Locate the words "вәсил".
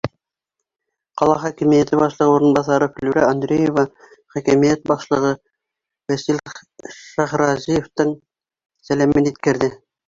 5.45-6.45